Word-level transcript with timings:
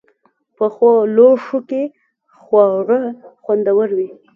پخو 0.55 0.91
لوښو 1.15 1.57
کې 1.69 1.83
خواړه 2.39 3.01
خوندور 3.41 3.89
وي 3.97 4.09